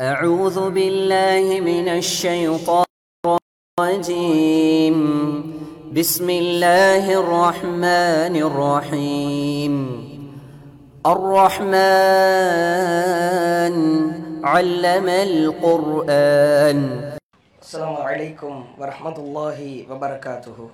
[0.00, 2.84] أعوذ بالله من الشيطان
[3.78, 4.96] الرجيم
[5.92, 9.74] بسم الله الرحمن الرحيم
[12.82, 13.74] الرحمن
[14.46, 16.78] علم القرآن
[17.62, 20.64] அஸ்ஸலாமு அலைக்கும் வரஹ்மத்துல்லாஹி வபரகாத்துஹு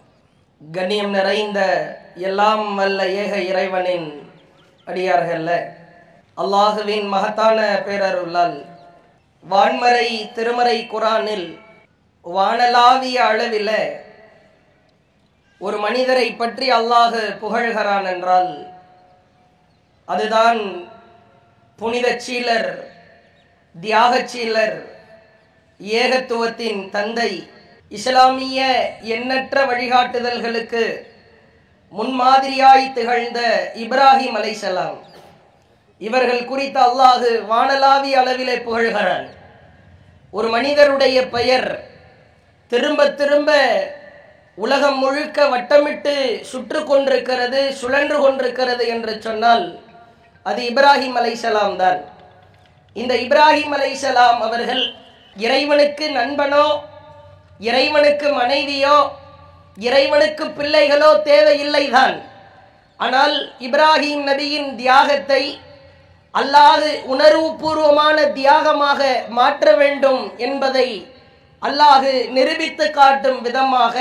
[0.61, 1.59] கண்ணியம் நிறைந்த
[2.29, 4.09] எல்லாம் வல்ல ஏக இறைவனின்
[4.87, 5.51] அடியார்கள்ல
[6.37, 8.57] அல்லாஹுவின் மகத்தான பேரருளால்
[9.46, 11.60] வான்மறை திருமறை குரானில்
[12.26, 13.76] வானலாவிய அளவில்
[15.58, 18.68] ஒரு மனிதரை பற்றி அல்லாஹ் புகழ்கிறான் என்றால்
[20.06, 20.62] அதுதான்
[21.80, 22.72] புனித சீலர்
[23.82, 24.78] தியாகச் சீலர்
[25.80, 27.50] ஏகத்துவத்தின் தந்தை.
[27.92, 28.60] இஸ்லாமிய
[29.02, 30.84] எண்ணற்ற வழிகாட்டுதல்களுக்கு
[31.92, 33.40] முன்மாதிரியாய் திகழ்ந்த
[33.76, 35.00] இப்ராஹிம் அலைசலாம்
[36.06, 39.28] இவர்கள் குறித்து அல்லாஹு வானலாவிய அளவிலே புகழ்கிறான்
[40.34, 41.70] ஒரு மனிதருடைய பெயர்
[42.72, 43.52] திரும்ப திரும்ப
[44.58, 46.16] உலகம் முழுக்க வட்டமிட்டு
[46.52, 49.66] சுற்று கொண்டிருக்கிறது சுழன்று கொண்டிருக்கிறது என்று சொன்னால்
[50.50, 52.00] அது இப்ராஹிம் அலைசலாம் தான்.
[52.96, 54.84] இந்த இப்ராஹிம் அலைசலாம் அவர்கள்
[55.46, 56.66] இறைவனுக்கு நண்பனோ
[57.70, 58.98] இறைவனுக்கு மனைவியோ
[59.88, 62.16] இறைவனுக்கு பிள்ளைகளோ தேவையில்லைதான்.
[63.00, 63.36] ஆனால்
[63.68, 65.44] இப்ராஹிம் நபியின் தியாகத்தை
[66.36, 70.88] அல்லாது உணர்வுபூர்வமான தியாகமாக மாற்ற வேண்டும் என்பதை
[71.64, 73.96] அல்லாஹு நிரூபித்து காட்டும் விதமாக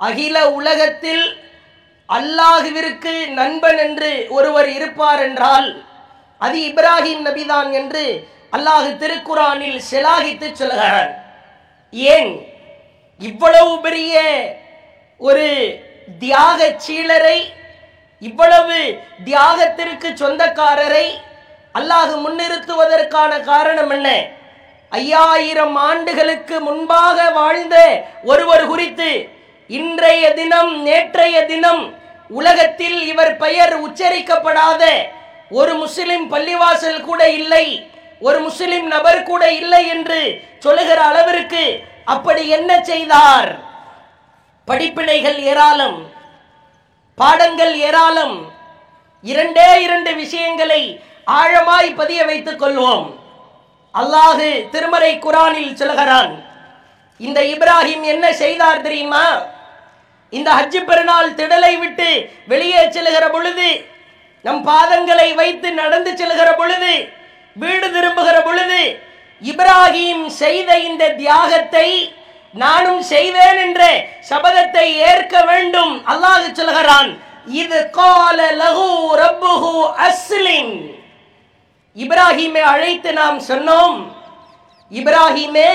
[0.00, 1.24] அகில உலகத்தில்
[2.08, 5.68] அல்லாஹுவிற்கு நண்பன் என்று ஒருவர் இருப்பார் என்றால்
[6.40, 8.04] அது இப்ராஹிம் நபிதான் என்று
[8.52, 11.10] அல்லாஹு திருக்குரானில் செலாகித்து சொல்கிறார்
[12.14, 12.32] ஏன்?
[13.20, 14.14] இவ்வளவு பெரிய
[15.20, 15.46] ஒரு
[16.20, 17.38] தியாக சீலரை
[18.28, 18.78] இவ்வளவு
[19.24, 21.06] தியாகத்திற்கு சொந்தக்காரரை
[21.74, 24.08] அல்லாஹு முன்னிறுத்துவதற்கான காரணம் என்ன?
[24.92, 27.76] ஐயாயிரம் ஆண்டுகளுக்கு முன்பாக வாழ்ந்த
[28.24, 29.10] ஒருவர் குறித்து
[29.70, 31.82] இன்றைய தினம் நேற்றைய தினம்
[32.30, 34.82] உலகத்தில் இவர் பெயர் உச்சரிக்கப்படாத
[35.50, 37.66] ஒரு முஸ்லிம் பள்ளிவாசல் கூட இல்லை
[38.22, 40.20] ஒரு முஸ்லிம் நபர் கூட இல்லை என்று
[40.58, 41.64] சொல்லுகிற அளவிற்கு
[42.04, 43.50] அப்படி என்ன செய்தார்?
[44.68, 45.98] படிப்பினைகள் ஏராளம்.
[47.20, 48.36] பாடங்கள் ஏராளம்.
[49.24, 50.82] இரண்டே இரண்டு விஷயங்களை
[51.40, 53.06] ஆழமாய் பதிய வைத்துக் கொள்வோம்.
[53.94, 56.32] அல்லாஹு திருமறை குரானில் சொல்கிறான்
[57.20, 59.26] இந்த இப்ராஹிம் என்ன செய்தார் தெரியுமா?
[60.32, 62.08] இந்த ஹஜ்ஜு பெருநாள் திடலை விட்டு
[62.52, 63.68] வெளியே செல்கிற பொழுது
[64.44, 66.92] நம் பாதங்களை வைத்து நடந்து செல்கிற பொழுது
[67.56, 68.80] வீடு திரும்புகிற பொழுது
[69.42, 71.88] இப்ராஹிம் செய்த இந்த தியாகத்தை
[72.62, 73.82] நானும் செய்வேன் என்ற
[74.30, 75.94] சபதத்தை ஏற்க வேண்டும்.
[76.12, 77.10] அல்லாஹ் சொல்கிறான்
[77.62, 78.90] இது கால லகு
[79.22, 79.72] ரப்புஹு
[80.08, 80.74] அஸ்லிம்.
[81.96, 83.98] இப்ராஹிமை அழைத்து நாம் சொன்னோம்
[84.90, 85.72] இப்ராஹிமே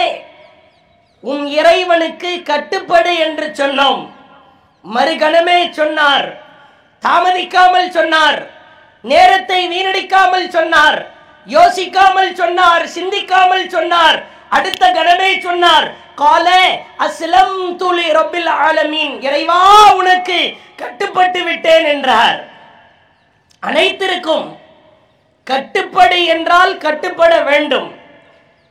[1.24, 4.02] உன் இறைவனுக்கு கட்டுப்படு என்று சொன்னோம்.
[4.86, 6.28] மறுகணமே சொன்னார்
[7.04, 8.40] தாமதிக்காமல் சொன்னார்
[9.06, 10.98] நேரத்தை வீணடிக்காமல் சொன்னார்
[11.48, 14.18] யோசிக்காமல் சொன்னார் சிந்திக்காமல் சொன்னார்
[14.58, 15.88] அடுத்த கணமே சொன்னார்
[16.22, 16.48] கால
[17.06, 19.60] அஸ்லம் துளி ரப்பில் ஆலமீன் இறைவா
[20.00, 20.40] உனக்கு
[20.82, 22.38] கட்டுப்பட்டு விட்டேன் என்றார்.
[23.64, 24.48] அனைத்திற்கும்
[25.48, 27.90] கட்டுப்படு என்றால் கட்டுப்பட வேண்டும்.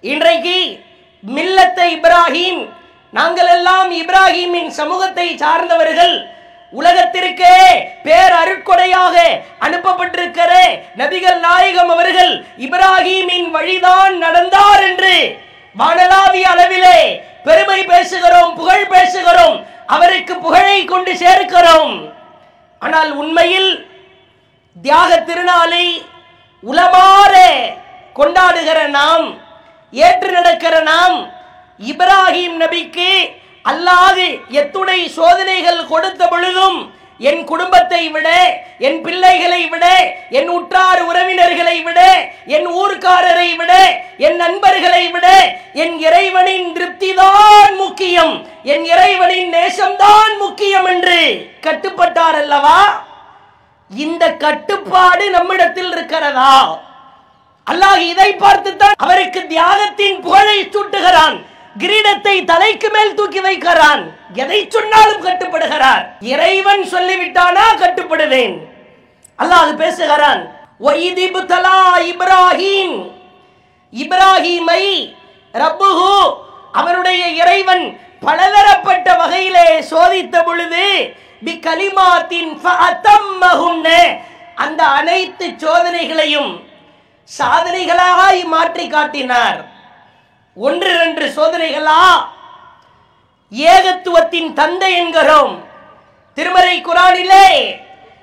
[0.05, 0.59] இன்றைக்கு
[1.25, 2.61] மில்லத்தை இப்ராஹிம்
[3.13, 6.17] நாங்கள் எல்லாம் இப்ராஹிமின் சமூகத்தை சார்ந்தவர்கள்
[6.73, 7.57] உலகத்திற்கே
[8.07, 9.17] பேர் அருட்கொடையாக
[9.67, 10.53] அனுப்பப்பட்டிருக்கிற
[11.01, 12.33] நபிகள் நாயகம் அவர்கள்
[12.67, 15.15] இப்ராஹிமின் வழிதான் நடந்தார் என்று
[15.75, 16.99] வானலாவிய அளவிலே
[17.45, 19.57] பெருமை பேசுகிறோம் புகழ் பேசுகிறோம்
[19.87, 21.93] அவருக்கு புகழை கொண்டு சேர்க்கிறோம்.
[22.79, 23.71] ஆனால் உண்மையில்
[24.77, 25.87] தியாக திருநாளை
[26.63, 27.35] உலமாற
[28.17, 29.27] கொண்டாடுகிற நாம்
[29.93, 31.17] ஏற்று நடக்கிற நாம்
[31.81, 33.11] இப்ராஹிம் நபிக்கு
[33.65, 34.27] அல்லாது
[34.61, 36.79] எத்துணை சோதனைகள் கொடுத்த பொழுதும்
[37.21, 38.29] என் குடும்பத்தை விட
[38.87, 39.87] என் பிள்ளைகளை விட
[40.39, 42.01] என் உற்றார் உறவினர்களை விட
[42.57, 43.73] என் ஊர்க்காரரை விட
[44.27, 45.27] என் நண்பர்களை விட
[45.83, 48.35] என் இறைவனின் திருப்திதான் முக்கியம்.
[48.73, 51.19] என் இறைவனின் நேசம்தான் முக்கியம் என்று
[51.67, 52.81] கட்டுப்பட்டார் அல்லவா?
[53.91, 56.55] இந்த கட்டுப்பாடு நம்மிடத்தில் இருக்கிறதா?
[57.67, 61.37] அல்லாஹ் இதை பார்த்துத்தான் அவருக்கு தியாகத்தின் புகழை சூட்டுகிறான்.
[61.83, 64.03] கிரீடத்தை தலைக்கு மேல் தூக்கி வைக்கிறான்.
[64.43, 66.05] எதை சொன்னாலும் கட்டுப்படுகிறார்.
[66.33, 68.55] இறைவன் சொல்லிவிட்டானா கட்டுப்படுவேன்.
[69.39, 70.43] அல்லாஹ் பேசுகிறான்.
[70.89, 71.79] ஒய்திபுத்தலா
[72.13, 72.97] இப்ராஹிம்.
[73.93, 74.85] இப்ராஹிமை
[75.55, 76.13] ரப்புஹு
[76.73, 77.85] அவருடைய இறைவன்
[78.27, 80.85] பலதரப்பட்ட வகையிலே சோதித்த பொழுது
[81.45, 82.51] பி கலிமாத்தின்
[84.65, 86.51] அந்த அனைத்து சோதனைகளையும்
[87.39, 89.59] சாதனைகளாய் மாற்றி காட்டினார்
[90.67, 92.03] ஒன்று ரெண்டு சோதனைகளா?
[93.51, 95.53] ஏகத்துவத்தின் தந்தை என்கிறோம்.
[96.35, 97.47] திருமறை குரானிலே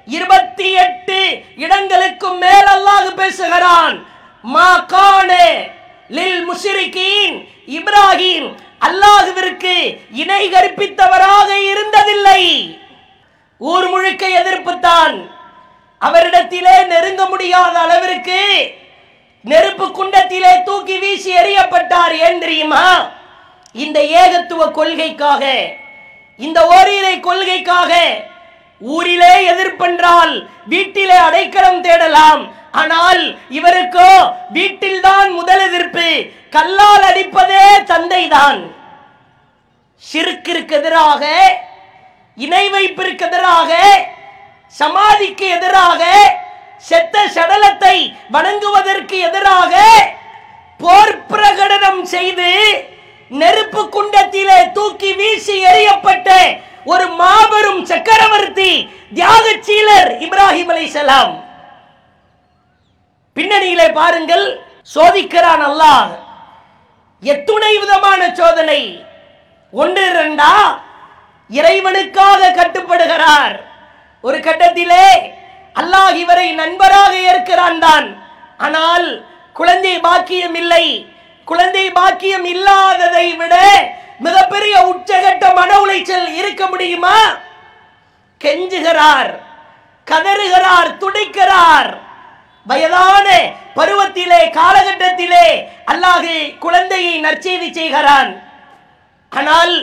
[0.05, 1.19] இருபத்தி எட்டு
[1.55, 3.95] இடங்களுக்கும் மேல் அல்லாஹ் பேசுகிறான்.
[4.41, 5.47] மா கானே
[6.07, 7.37] லில் முஷிரிகீன்.
[7.77, 8.49] இப்ராஹிம்
[8.87, 9.75] அல்லாஹுவிற்கு
[10.21, 12.41] இணை கற்பித்தவராக இருந்ததில்லை.
[13.57, 15.15] ஊர் முழுக்க எதிர்ப்புத்தான்.
[16.01, 18.41] அவரிடத்திலே நெருங்க முடியாத அளவிற்கு
[19.49, 22.85] நெருப்பு குண்டத்திலே தூக்கி வீசி எறியப்பட்டார் ஏன் தெரியுமா?
[23.83, 25.43] இந்த ஏகத்துவ கொள்கைக்காக
[26.45, 27.93] இந்த ஓரிரை கொள்கைக்காக
[28.81, 30.33] ஊரிலே எதிர்ப்பென்றால்
[30.71, 32.41] வீட்டிலே அடைக்கலம் தேடலாம்.
[32.81, 33.21] ஆனால்
[33.57, 34.09] இவருக்கோ
[34.55, 36.07] வீட்டில்தான் முதல் எதிர்ப்பு
[36.55, 38.59] கல்லால் அடிப்பதே தந்தைதான்.
[40.03, 41.23] சிறுக்கிற்கு எதிராக
[42.45, 43.71] இணை வைப்பிற்கு எதிராக
[44.75, 46.03] சமாதிக்கு எதிராக
[46.79, 47.97] செத்த சடலத்தை
[48.31, 49.73] வணங்குவதற்கு எதிராக
[50.79, 52.49] போர் பிரகடனம் செய்து
[53.31, 56.29] நெருப்பு குண்டத்திலே தூக்கி வீசி எறியப்பட்ட
[56.83, 58.71] ஒரு மாபெரும் சக்கரவர்த்தி
[59.13, 61.33] தியாகச்சீலர் இப்ராஹிம் சலாம்
[63.37, 64.45] பின்னணியிலே பாருங்கள்
[64.95, 66.11] சோதிக்கிறான் அல்லாஹ்
[67.23, 68.81] எத்துணை விதமான சோதனை.
[69.73, 70.51] ஒன்று இரண்டா
[71.49, 73.55] இறைவனுக்காக கட்டுப்படுகிறார்.
[74.23, 75.05] ஒரு கட்டத்திலே
[75.79, 78.07] அல்லாஹ் இவரை நண்பராக ஏற்கிறான் தான்.
[78.65, 79.07] ஆனால்
[79.59, 80.85] குழந்தை பாக்கியம் இல்லை.
[81.49, 83.55] குழந்தை பாக்கியம் இல்லாததை விட
[84.25, 87.17] மிகப்பெரிய உச்சகட்ட மன உளைச்சல் இருக்க முடியுமா?
[88.43, 89.31] கெஞ்சுகிறார்
[90.07, 91.91] கதறுகிறார் துடிக்கிறார்.
[92.69, 93.27] வயதான
[93.77, 95.47] பருவத்திலே காலகட்டத்திலே
[95.91, 96.35] அல்லாஹு
[96.65, 98.31] குழந்தையை நற்செய்தி செய்கிறான்.
[99.31, 99.73] ஆனால்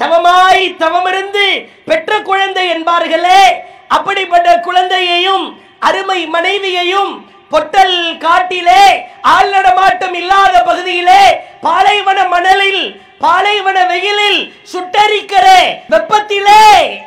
[0.00, 1.46] தவமாய் தவமிருந்து
[1.88, 3.42] பெற்ற குழந்தை என்பார்களே
[3.88, 15.46] அப்படிப்பட்ட குழந்தையையும் அருமை மனைவியையும் பொட்டல் காட்டிலே ஆள் நடமாட்டம் இல்லாத பகுதியிலே பாலைவன மணலில் பாலைவன வெயிலில் சுட்டரிக்கிற
[15.88, 16.98] வெப்பத்திலே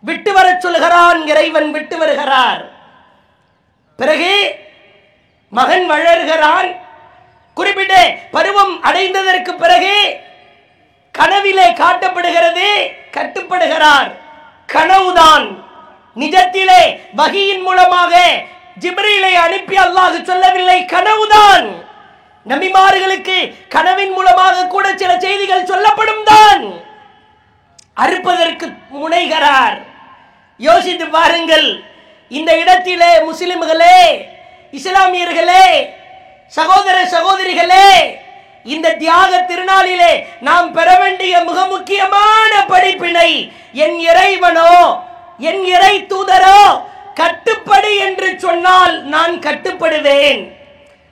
[0.00, 2.64] விட்டு வர சொல்கிறான் இறைவன் விட்டு வருகிறார்.
[3.96, 4.58] பிறகு
[5.50, 6.68] மகன் வளர்கிறான்.
[7.54, 10.16] குறிப்பிட்ட பருவம் அடைந்ததற்கு பிறகு
[11.18, 14.12] கனவிலே காட்டப்படுகிறது கட்டுப்படுகிறார்.
[14.66, 15.63] கனவுதான்.
[16.16, 16.82] நிஜத்திலே
[17.20, 18.12] வகையின் மூலமாக
[18.82, 21.66] ஜிப்ரீலை அனுப்பி அல்லாஹ் சொல்லவில்லை கனவுதான்.
[22.46, 23.36] நபிமார்களுக்கு
[23.74, 26.62] கனவின் மூலமாக கூட சில செய்திகள் சொல்லப்படும் தான்.
[28.04, 28.66] அறுப்பதற்கு
[29.02, 29.76] முனைகிறார்.
[30.60, 31.68] யோசித்து பாருங்கள்
[32.30, 33.98] இந்த இடத்திலே முஸ்லிம்களே
[34.72, 35.66] இஸ்லாமியர்களே
[36.52, 37.88] சகோதர சகோதரிகளே
[38.66, 43.30] இந்த தியாக திருநாளிலே நாம் பெற வேண்டிய மிக முக்கியமான படிப்பினை
[43.84, 44.72] என் இறைவனோ
[45.38, 46.80] என் இறை தூதரோ
[47.14, 50.52] கட்டுப்படு என்று சொன்னால் நான் கட்டுப்படுவேன்.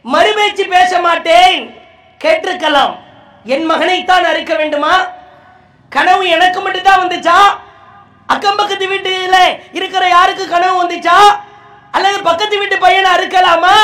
[0.02, 1.80] மறுபேச்சு பேச மாட்டேன்.
[2.24, 2.96] கேட்டிருக்கலாம்.
[3.44, 5.06] என் மகனைத்தான் அறுக்க வேண்டுமா?
[5.88, 7.36] கனவு எனக்கு மட்டும்தான் வந்துச்சா?
[8.26, 11.19] அக்கம் பக்கத்து வீட்டுல இருக்கிற யாருக்கு கனவு வந்துச்சா?
[11.90, 13.76] அல்லது பக்கத்து வீட்டு பையனை அறுக்கலாமா?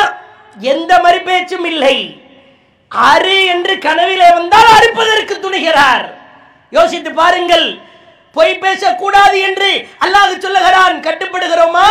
[0.59, 2.23] எந்த மறுபேச்சும் இல்லை.
[2.89, 6.15] அறு என்று கனவிலே வந்தால் அறுப்பதற்கு துணிகிறார்.
[6.71, 7.83] யோசித்து பாருங்கள்.
[8.37, 9.71] பொய் பேசக்கூடாது என்று
[10.05, 11.89] அல்லாஹ் சொல்லுகிறான் கட்டுப்படுகிறோமா?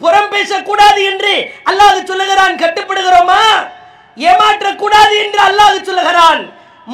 [0.00, 1.32] புறம் பேசக்கூடாது என்று
[1.70, 3.42] அல்லாஹ் சொல்லுகிறான் கட்டுப்படுகிறோமா?
[4.16, 6.40] ஏமாற்றக்கூடாது என்று அல்லாஹ் சொல்லுகிறான்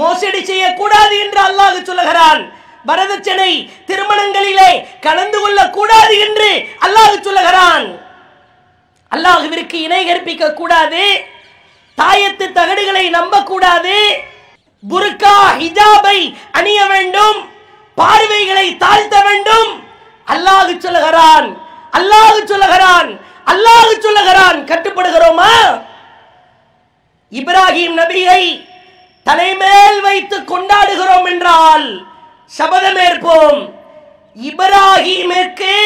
[0.01, 2.41] மோசடி செய்யக்கூடாது என்று அல்லாஹ் சொல்லுகிறான்
[2.89, 3.53] வரதட்சணை
[3.89, 4.71] திருமணங்களிலே
[5.07, 6.51] கலந்து கொள்ளக்கூடாது என்று
[6.87, 7.87] அல்லாஹ் சொல்லுகிறான்.
[9.13, 11.05] அல்லாஹுவிற்கு இணை கற்பிக்க கூடாது
[11.99, 13.97] தாயத்து தகடுகளை நம்பக்கூடாது
[14.83, 16.19] புர்கா ஹிஜாபை
[16.59, 17.39] அணிய வேண்டும்.
[17.99, 19.71] பார்வைகளை தாழ்த்த வேண்டும்.
[20.35, 21.49] அல்லாஹ் சொல்லுகிறான்
[21.99, 23.11] அல்லாஹ் சொல்லுகிறான்
[23.53, 24.59] அல்லாஹ் சொல்லுகிறான்.
[24.71, 25.53] கட்டுப்படுகிறோமா?
[27.33, 28.43] இப்ராஹிம் நபியை
[29.27, 31.87] தலைமேல் வைத்து கொண்டாடுகிறோம் என்றால்
[32.59, 33.61] சபதமேற்போம்
[34.37, 35.77] இப்ராஹிமிற்கு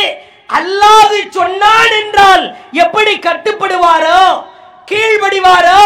[0.59, 2.45] அல்லாஹ் சொன்னான் என்றால்
[2.85, 4.23] எப்படி கட்டுப்படுவாரோ
[4.91, 5.83] கீழ்படிவாரோ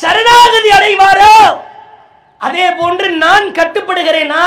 [0.00, 1.36] சரணாகதி அடைவாரோ?
[2.40, 4.44] அதே போன்று நான் கட்டுப்படுகிறேனா?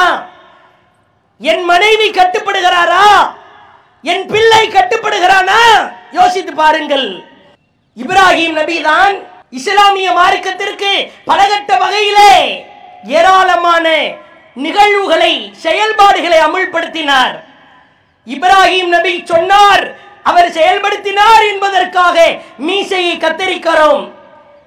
[1.51, 3.05] என் மனைவி கட்டுப்படுகிறாரா?
[4.03, 5.61] என் பிள்ளை கட்டுப்படுகிறானா?
[6.17, 7.07] யோசித்து பாருங்கள்.
[7.97, 9.15] இப்ராஹிம் நபிதான்
[9.59, 10.91] இஸ்லாமிய மார்க்கத்திற்கு
[11.29, 12.33] பலகட்ட வகையிலே
[13.17, 13.85] ஏராளமான
[14.57, 15.33] நிகழ்வுகளை
[15.65, 17.35] செயல்பாடுகளை அமுல்படுத்தினார்.
[18.27, 19.85] இப்ராஹிம் நபி சொன்னார்
[20.29, 22.17] அவர் செயல்படுத்தினார் என்பதற்காக
[22.67, 24.03] மீசையை கத்தரிக்கிறோம்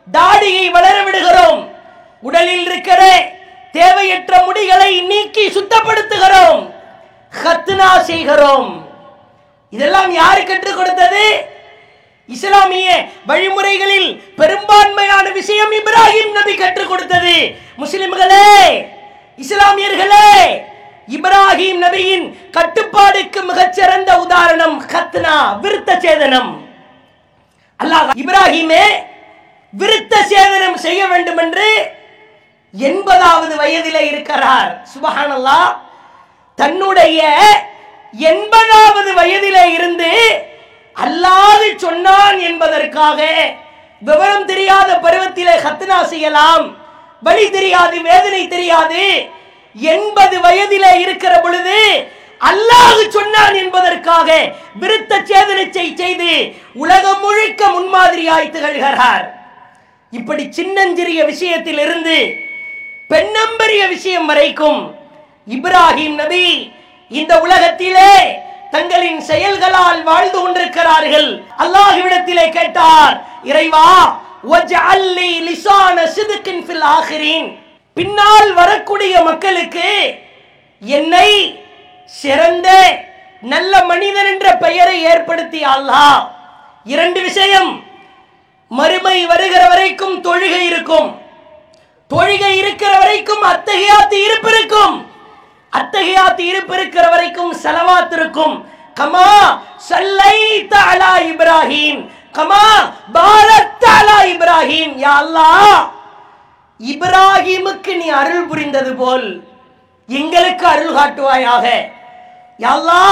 [0.09, 1.62] தாடியை வளர விடுகிறோம்
[2.23, 3.02] உடலில் இருக்கிற
[3.76, 6.61] தேவையற்ற முடிகளை நீக்கி சுத்தப்படுத்துகிறோம்.
[7.33, 8.71] ஹத்னா செய்கிறோம்.
[9.76, 11.25] இதெல்லாம் யாரு கற்றுக் கொடுத்தது?
[12.35, 12.88] இஸ்லாமிய
[13.30, 17.37] வழிமுறைகளில் பெரும்பான்மையான விஷயம் இப்ராஹிம் நபி கற்றுக் கொடுத்தது.
[17.83, 18.47] முஸ்லிம்களே
[19.45, 20.30] இஸ்லாமியர்களே
[21.16, 22.25] இப்ராஹிம் நபியின்
[22.56, 26.50] கட்டுப்பாடுக்கு மிகச்சிறந்த உதாரணம் கத்னா விருத்த சேதனம்.
[27.80, 28.85] அல்லாஹ் இப்ராஹிமே
[29.80, 31.68] விருத்த சேதனம் செய்ய வேண்டும் என்று
[32.78, 34.87] எண்பதாவது வயதில் இருக்கிறார்.
[34.92, 35.61] சுபஹானல்லா.
[36.54, 37.21] தன்னுடைய
[38.18, 40.11] எண்பதாவது வயதில் இருந்து
[40.97, 43.28] அல்லாது சொன்னான் என்பதற்காக
[44.00, 46.76] விவரம் தெரியாத பருவத்திலே ஹத்னா செய்யலாம்.
[47.23, 49.28] வழி தெரியாது வேதனை தெரியாது.
[49.75, 52.06] எண்பது வயதில் இருக்கிற பொழுது
[52.40, 59.25] அல்லாஹ் சொன்னான் என்பதற்காக விருத்த சேதனத்தை செய்து உலகம் முழுக்க முன்மாதிரியாய் திகழ்கிறார்.
[60.11, 62.45] இப்படி சின்னஞ்சிறிய விஷயத்தில் இருந்து
[63.11, 64.81] பெண்ணம்பரிய விஷயம் வரைக்கும்
[65.47, 66.47] இப்ராஹிம் நபி
[67.11, 68.13] இந்த உலகத்திலே
[68.71, 71.29] தங்களின் செயல்களால் வாழ்ந்து கொண்டிருக்கிறார்கள்.
[71.63, 73.15] அல்லாஹ்விடத்திலே கேட்டார்
[73.51, 73.91] இறைவா
[75.47, 75.97] லிசான
[77.97, 79.91] பின்னால் வரக்கூடிய மக்களுக்கு
[80.81, 81.29] என்னை
[82.05, 82.69] சிறந்த
[83.53, 86.21] நல்ல மனிதன் என்ற பெயரை ஏற்படுத்தி அல்லாஹ்.
[86.85, 87.71] இரண்டு விஷயம்
[88.69, 91.09] மறுமை வருகிற வரைக்கும் தொழுகை இருக்கும்.
[92.11, 94.97] தொழுகை இருக்கிற வரைக்கும் அத்தகையாத்து இருப்பு இருக்கும்
[95.73, 98.55] அத்தகையாத்து இருப்பு இருக்கிற வரைக்கும் செலவாத்து இருக்கும்
[98.99, 99.31] கமா
[99.89, 100.37] சல்லை
[100.73, 102.01] தாலா இப்ராஹிம்.
[102.37, 102.63] கமா
[103.17, 104.95] பாரத் தலா இப்ராஹிம்.
[105.05, 105.83] யா அல்லாஹ்
[106.81, 109.27] இப்ராஹிமுக்கு நீ அருள் புரிந்தது போல்
[110.09, 111.67] எங்களுக்கு அருள் காட்டுவாயாக.
[112.59, 113.03] யாழ்லா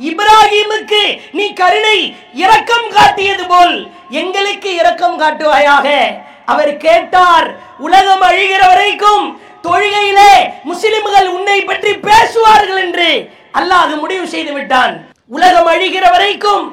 [0.00, 1.02] இப்ராஹிமுக்கு
[1.32, 1.98] நீ கருணை
[2.44, 3.76] இரக்கம் காட்டியது போல்
[4.20, 5.88] எங்களுக்கு இரக்கம் காட்டுவாயாக.
[6.52, 7.48] அவர் கேட்டார்
[7.86, 9.24] உலகம் அழிகிற வரைக்கும்
[9.66, 10.32] தொழுகையிலே
[10.70, 13.08] முஸ்லிம்கள் உன்னை பற்றி பேசுவார்கள் என்று
[13.58, 14.94] அல்லாஹ் முடிவு செய்து விட்டான்.
[15.36, 16.64] உலகம் அழிகிற வரைக்கும்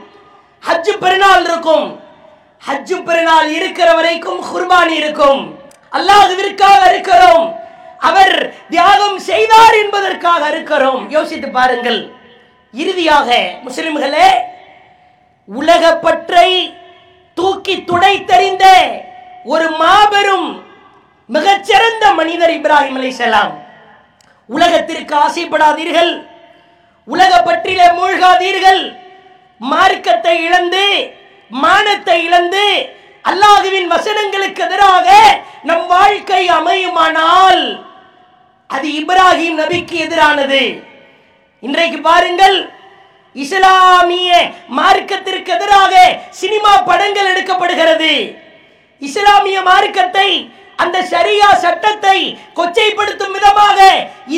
[0.67, 1.87] ஹஜ் பெருநாள் இருக்கும்.
[2.67, 5.41] ஹஜ் பெருநாள் இருக்கிற வரைக்கும் குர்பானி இருக்கும்.
[5.97, 7.45] அல்லாஹ்விற்காக இருக்கிறோம்.
[8.09, 8.35] அவர்
[8.69, 11.01] தியாகம் செய்தார் என்பதற்காக இருக்கிறோம்.
[11.09, 12.01] யோசித்து பாருங்கள்.
[12.73, 13.29] இறுதியாக
[13.65, 14.27] முஸ்லிம்களே
[15.49, 16.49] உலகப்பற்றை
[17.37, 18.65] தூக்கி துடைத்தறிந்த
[19.53, 20.49] ஒரு மாபெரும்
[21.35, 23.53] மிகச்சிறந்த மனிதர் இப்ராஹிம் அலைஹிஸ்ஸலாம்.
[24.55, 26.13] உலகத்திற்கு ஆசைப்படாதீர்கள்.
[27.13, 28.81] உலக பற்றிலே மூழ்காதீர்கள்.
[29.71, 30.85] மார்க்கத்தை இழந்து
[31.63, 32.65] மானத்தை இழந்து
[33.29, 35.07] அல்லாஹுவின் வசனங்களுக்கு எதிராக
[35.69, 37.63] நம் வாழ்க்கை அமையுமானால்
[38.75, 40.61] அது இப்ராஹிம் நபிக்கு எதிரானது.
[41.67, 42.57] இன்றைக்கு பாருங்கள்
[43.43, 44.29] இஸ்லாமிய
[44.79, 45.93] மார்க்கத்திற்கு எதிராக
[46.41, 48.13] சினிமா படங்கள் எடுக்கப்படுகிறது.
[49.07, 50.29] இஸ்லாமிய மார்க்கத்தை
[50.83, 52.17] அந்த சரியா சட்டத்தை
[52.57, 53.79] கொச்சைப்படுத்தும் விதமாக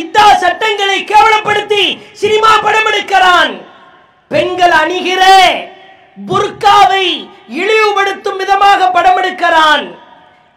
[0.02, 1.84] இத்தா சட்டங்களை கேவலப்படுத்தி
[2.22, 3.52] சினிமா படம் எடுக்கிறான்.
[4.32, 5.24] பெண்கள் அணிகிற
[6.30, 7.06] புர்காவை
[7.62, 9.86] இழிவுபடுத்தும் விதமாக படம் எடுக்கிறான்.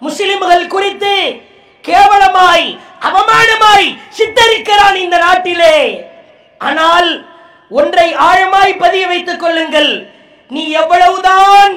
[0.07, 1.15] முஸ்லிம்கள் குறித்து
[1.85, 2.67] கேவலமாய்
[3.09, 3.89] அவமானமாய்
[4.19, 5.77] சித்தரிக்கிறான் இந்த நாட்டிலே.
[6.61, 7.11] ஆனால்
[7.81, 9.93] ஒன்றை ஆழமாய் பதிய வைத்துக் கொள்ளுங்கள்.
[10.55, 11.73] நீ எவ்வளவுதான்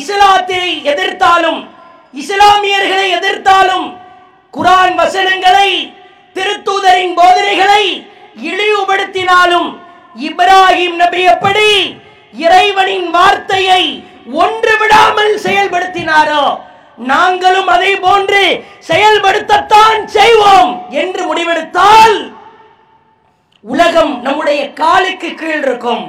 [0.00, 1.60] இஸ்லாத்தை எதிர்த்தாலும்
[2.14, 3.86] இஸ்லாமியர்களை எதிர்த்தாலும்
[4.54, 5.70] குரான் வசனங்களை
[6.36, 7.84] திருத்தூதரின் போதனைகளை
[8.48, 9.68] இழிவுபடுத்தினாலும்
[10.28, 11.70] இப்ராஹிம் நபி எப்படி
[12.44, 13.82] இறைவனின் வார்த்தையை
[14.42, 16.44] ஒன்று விடாமல் செயல்படுத்தினாரோ
[17.10, 18.42] நாங்களும் அதை போன்று
[18.88, 20.72] செயல்படுத்தத்தான் செய்வோம்
[21.02, 22.16] என்று முடிவெடுத்தால்
[23.64, 26.04] உலகம் நம்முடைய காலுக்கு கீழ் இருக்கும்.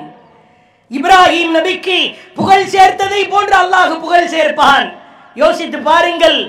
[0.92, 1.98] இப்ராஹிம் நபிக்கு
[2.38, 4.88] புகழ் சேர்த்ததை போன்று அல்லாஹ் புகழ் சேர்ப்பான்.
[5.42, 6.40] யோசித்து பாருங்கள்.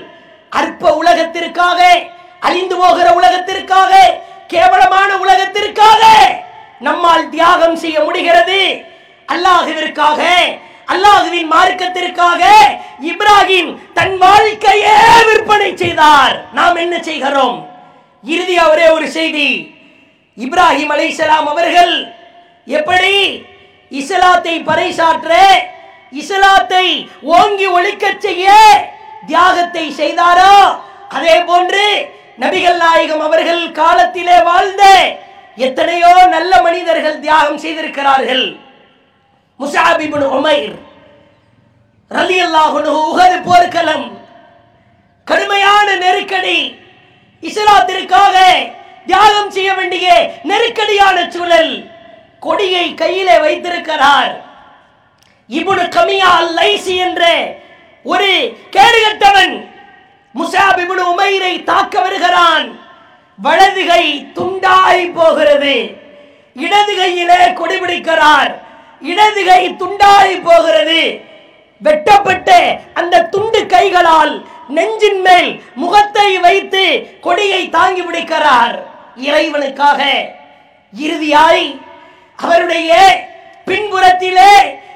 [0.59, 1.79] அற்ப உலகத்திற்காக
[2.47, 3.93] அழிந்து போகிற உலகத்திற்காக
[4.53, 6.03] கேவலமான உலகத்திற்காக
[6.87, 8.61] நம்மால் தியாகம் செய்ய முடிகிறது.
[9.33, 10.21] அல்லாஹுவிற்காக
[10.93, 12.43] அல்லாஹுவின் மார்க்கத்திற்காக
[13.09, 14.95] இப்ராஹிம் தன் வாழ்க்கையே
[15.27, 16.33] விற்பனை செய்தார்.
[16.57, 17.57] நாம் என்ன செய்கிறோம்?
[18.33, 19.49] இறுதியா ஒரே ஒரு செய்தி.
[20.37, 21.09] இப்ராஹிம் அலை
[21.51, 21.93] அவர்கள்
[22.77, 23.15] எப்படி
[24.01, 25.31] இஸ்லாத்தை பறைசாற்ற
[26.11, 28.51] இஸ்லாத்தை ஓங்கி ஒழிக்கச் செய்ய
[29.27, 30.79] தியாகத்தை செய்தாரோ?
[31.09, 35.15] அதே போன்று நபிகள் நாயகம் அவர்கள் காலத்திலே வாழ்ந்த
[35.55, 38.55] எத்தனையோ நல்ல மனிதர்கள் தியாகம் செய்திருக்கிறார்கள்.
[39.59, 40.75] முசாப் உமைர்
[42.11, 44.17] ரலி அன்ஹு உஹது போர்க்களம்.
[45.25, 46.79] கடுமையான நெருக்கடி.
[47.41, 48.35] இஸ்லாத்திற்காக
[49.05, 51.91] தியாகம் செய்ய வேண்டிய நெருக்கடியான சூழல்
[52.39, 54.48] கொடியை கையிலே வைத்திருக்கிறார்.
[55.49, 57.23] இபுனு கமியா லைசி என்ற
[58.03, 59.53] ஒரு கேடுகட்டவன்
[60.35, 62.67] முசாப் இபுனு உமைரை தாக்க வருகிறான்.
[63.41, 65.75] வலதுகை துண்டாய் போகிறது.
[66.55, 68.51] இடது கையிலே கொடி பிடிக்கிறார்.
[69.01, 71.21] இடது கை துண்டாய் போகிறது.
[71.77, 78.75] வெட்டப்பட்ட அந்த துண்டு கைகளால் நெஞ்சின் மேல் முகத்தை வைத்து கொடியை தாங்கி பிடிக்கிறார்.
[79.15, 80.01] இறைவனுக்காக
[80.99, 81.81] இறுதியாய்
[82.35, 82.91] அவருடைய
[83.65, 84.53] பின்புறத்திலே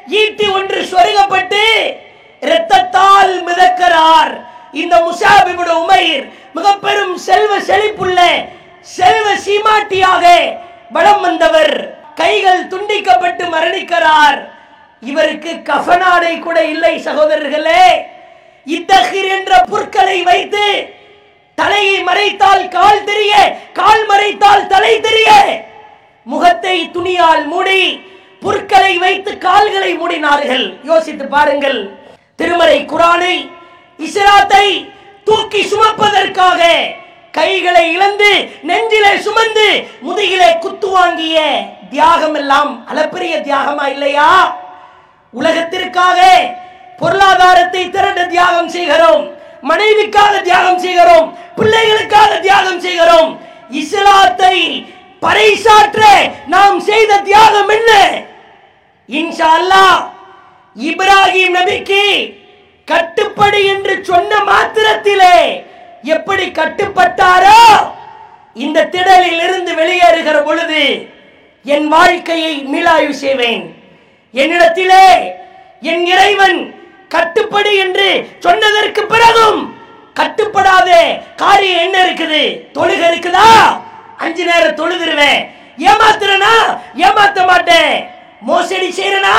[0.08, 1.64] ஈட்டி ஒன்று சொருகப்பட்டு
[2.42, 4.34] இரத்தத்தால் மிதக்கிறார்.
[4.72, 6.24] இந்த முசாபிபுட உமைர்
[6.56, 8.20] மிக பெரும் செல்வ செழிப்புள்ள
[8.82, 10.26] செல்வ சீமாட்டியாக
[10.94, 11.76] பலம் வந்தவர்.
[12.16, 14.40] கைகள் துண்டிக்கப்பட்டு மரணிக்கிறார்.
[15.02, 17.86] இவருக்கு கஃனாடை கூட இல்லை சகோதரர்களே.
[18.68, 20.66] இத்தகிர் என்ற புற்களை வைத்து
[21.56, 23.34] தலையை மறைத்தால் கால் தெரிய
[23.74, 25.30] கால் மறைத்தால் தலை தெரிய
[26.24, 27.84] முகத்தை துணியால் மூடி
[28.44, 30.66] புற்களை வைத்து கால்களை மூடினார்கள்.
[30.90, 31.80] யோசித்து பாருங்கள்.
[32.40, 33.36] திருமறை குரானை
[34.06, 34.66] இஸ்லாத்தை
[35.28, 36.62] தூக்கி சுமப்பதற்காக
[37.38, 38.32] கைகளை இழந்து
[38.70, 39.68] நெஞ்சிலே சுமந்து
[40.08, 41.38] முதுகிலே குத்து வாங்கிய
[41.94, 44.32] தியாகம் எல்லாம் அளப்பரிய தியாகமா இல்லையா?
[45.34, 46.20] உலகத்திற்காக
[47.00, 49.24] பொருளாதாரத்தை திரண்ட தியாகம் செய்கிறோம்.
[49.70, 51.28] மனைவிக்காக தியாகம் செய்கிறோம்.
[51.58, 53.32] பிள்ளைகளுக்காக தியாகம் செய்கிறோம்.
[53.82, 54.56] இஸ்லாத்தை
[55.22, 56.02] பறைசாற்ற
[56.54, 57.92] நாம் செய்த தியாகம் என்ன?
[59.10, 60.00] இன்ஷா அல்லாஹ்
[60.76, 62.04] இப்ராஹிம் நபிக்கு
[62.88, 65.36] கட்டுப்படி என்று சொன்ன மாத்திரத்திலே
[66.16, 67.60] எப்படி கட்டுப்பட்டாரோ
[68.56, 70.84] இந்த திடலில் இருந்து வெளியேறுகிற பொழுது
[71.66, 73.64] என் வாழ்க்கையை மீளாய்வு செய்வேன்.
[74.34, 75.06] என்னிடத்திலே
[75.82, 76.58] என் இறைவன்
[77.10, 78.08] கட்டுப்படி என்று
[78.46, 79.60] சொன்னதற்கு பிறகும்
[80.20, 80.90] கட்டுப்படாத
[81.36, 82.44] காரியம் என்ன இருக்குது?
[82.74, 83.48] தொழுக இருக்குதா?
[84.18, 85.42] அஞ்சு நேரம் தொழுதுருவேன்.
[85.92, 86.54] ஏமாத்துறனா?
[87.06, 87.94] ஏமாத்த மாட்டேன்.
[88.48, 89.36] மோசடி செய்யறனா?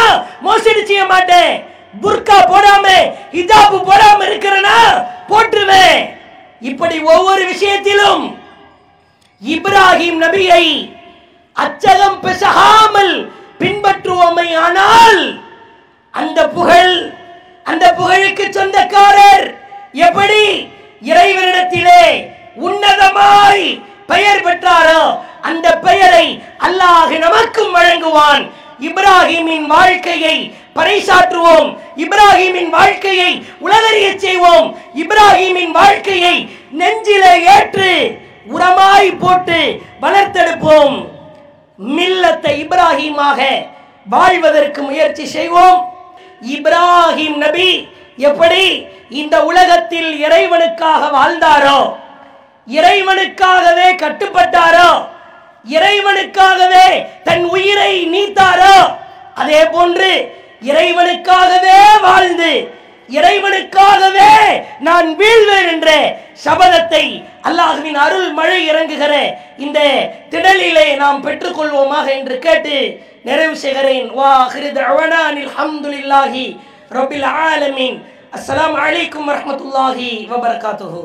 [0.46, 1.52] மோசடி செய்ய மாட்டேன்.
[2.02, 2.86] புர்கா போடாம
[3.36, 4.78] ஹிஜாபு போடாம இருக்கிறனா?
[5.30, 6.00] போட்டுருவேன்.
[6.70, 8.24] இப்படி ஒவ்வொரு விஷயத்திலும்
[9.42, 10.64] இப்ராஹிம் நபியை
[11.56, 13.14] அச்சகம் பிசகாமல்
[13.60, 15.20] பின்பற்றுவோமை ஆனால்
[16.14, 16.94] அந்த புகழ்
[17.70, 19.46] அந்த புகழுக்கு சொந்தக்காரர்
[20.08, 20.42] எப்படி
[21.10, 22.02] இறைவனிடத்திலே
[22.66, 23.64] உன்னதமாய்
[24.10, 25.04] பெயர் பெற்றாரோ
[25.50, 26.26] அந்த பெயரை
[26.66, 28.44] அல்லாஹ் நமக்கும் வழங்குவான்.
[28.80, 31.76] இப்ராஹிமின் வாழ்க்கையை பறைசாற்றுவோம்.
[31.96, 34.78] இப்ராஹிமின் வாழ்க்கையை உலகறிய செய்வோம்.
[34.94, 37.24] இப்ராஹிமின் வாழ்க்கையை நெஞ்சில
[37.56, 38.20] ஏற்று
[38.52, 41.06] உரமாய் போட்டு வளர்த்தெடுப்போம்.
[41.78, 43.40] மில்லத்தை இப்ராஹிமாக
[44.10, 45.88] வாழ்வதற்கு முயற்சி செய்வோம்.
[46.42, 51.96] இப்ராஹிம் நபி எப்படி இந்த உலகத்தில் இறைவனுக்காக வாழ்ந்தாரோ?
[52.66, 55.06] இறைவனுக்காகவே கட்டுப்பட்டாரோ?
[55.64, 56.86] இறைவனுக்காகவே
[57.24, 58.76] தன் உயிரை நீத்தாரோ?
[59.34, 60.10] அதே போன்று
[60.62, 62.52] இறைவனுக்காகவே வாழ்ந்து
[63.08, 64.30] இறைவனுக்காகவே
[64.80, 67.04] நான் வீழ்வேன் என்ற சபதத்தை
[67.48, 69.14] அல்லாஹுவின் அருள் மழை இறங்குகிற
[69.56, 69.80] இந்த
[70.30, 72.76] திடலிலே நாம் பெற்றுக்கொள்வோமாக என்று கேட்டு
[73.22, 74.14] நிறைவு செய்கிறேன்.
[74.14, 76.46] வா ஹிருத் அவனானில் ஹம்துலில்லாஹி
[76.90, 77.98] ரபில் ஆலமின்.
[78.36, 81.02] அஸ்ஸலாமு அலைக்கும் வரஹ்மத்துல்லாஹி வபரகாத்துஹு.